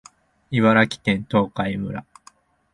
[0.49, 2.07] 茨城県東海村